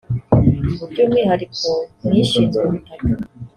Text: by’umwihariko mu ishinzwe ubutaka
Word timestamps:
by’umwihariko 0.91 1.69
mu 2.03 2.11
ishinzwe 2.23 2.57
ubutaka 2.67 3.07